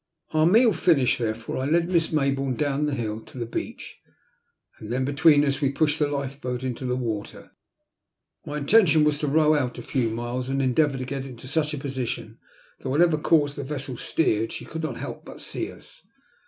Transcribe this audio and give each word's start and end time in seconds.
Our 0.33 0.47
meal 0.47 0.73
finished 0.73 1.19
there 1.19 1.35
fore, 1.35 1.57
I 1.57 1.65
led 1.65 1.87
Miss 1.87 2.07
Mayboume 2.09 2.57
down 2.57 2.87
the 2.87 2.95
hill 2.95 3.19
to 3.19 3.37
the 3.37 3.45
beach, 3.45 3.99
and 4.79 4.91
then 4.91 5.05
between 5.05 5.45
us 5.45 5.61
we 5.61 5.69
pushed 5.71 5.99
the 5.99 6.07
lifeboat 6.07 6.63
into 6.63 6.85
the 6.85 6.95
water. 6.95 7.51
My 8.43 8.57
intention 8.57 9.03
was 9.03 9.19
to 9.19 9.27
row 9.27 9.53
out 9.53 9.77
a 9.77 9.83
few 9.83 10.09
miles 10.09 10.49
and 10.49 10.59
endeavour 10.59 10.97
to 10.97 11.05
get 11.05 11.27
into 11.27 11.45
such 11.45 11.75
a 11.75 11.77
position 11.77 12.39
that 12.79 12.89
whatever 12.89 13.15
course 13.15 13.53
the 13.53 13.63
vessel 13.63 13.95
steered 13.95 14.51
she 14.51 14.65
could 14.65 14.81
not 14.81 14.97
help 14.97 15.23
but 15.23 15.39
see 15.39 15.71
us. 15.71 16.01